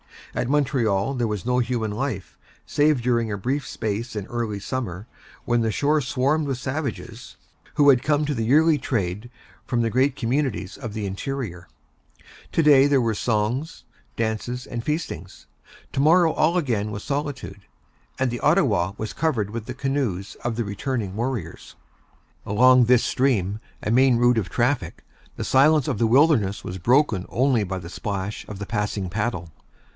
At 0.33 0.49
Montreal 0.49 1.13
there 1.13 1.27
was 1.27 1.45
no 1.45 1.59
human 1.59 1.91
life, 1.91 2.39
save 2.65 3.01
during 3.01 3.31
a 3.31 3.37
brief 3.37 3.67
space 3.67 4.15
in 4.15 4.25
early 4.27 4.59
summer, 4.59 5.05
when 5.45 5.61
the 5.61 5.73
shore 5.73 6.01
swarmed 6.01 6.47
with 6.47 6.57
savages, 6.57 7.35
who 7.75 7.89
had 7.89 8.01
come 8.01 8.25
to 8.25 8.33
the 8.33 8.45
yearly 8.45 8.77
trade 8.79 9.29
from 9.65 9.81
the 9.81 9.91
great 9.91 10.15
communities 10.15 10.75
of 10.77 10.93
the 10.93 11.05
interior. 11.05 11.67
To 12.53 12.63
day 12.63 12.87
there 12.87 13.01
were 13.01 13.11
dances, 13.11 13.83
songs, 14.17 14.67
and 14.69 14.83
feastings; 14.83 15.45
to 15.91 15.99
morrow 15.99 16.31
all 16.31 16.57
again 16.57 16.89
was 16.91 17.03
solitude, 17.03 17.63
and 18.17 18.31
the 18.31 18.39
Ottawa 18.39 18.93
was 18.97 19.13
covered 19.13 19.49
with 19.51 19.65
the 19.65 19.75
canoes 19.75 20.35
of 20.43 20.55
the 20.55 20.63
returning 20.63 21.15
warriors. 21.15 21.75
Along 22.45 22.85
this 22.85 23.03
stream, 23.03 23.59
a 23.83 23.91
main 23.91 24.15
route 24.15 24.39
of 24.39 24.49
traffic, 24.49 25.03
the 25.35 25.43
silence 25.43 25.87
of 25.87 25.99
the 25.99 26.07
wilderness 26.07 26.63
was 26.63 26.79
broken 26.79 27.25
only 27.29 27.63
by 27.63 27.77
the 27.77 27.89
splash 27.89 28.47
of 28.47 28.57
the 28.59 28.65
passing 28.65 29.07
paddle. 29.09 29.51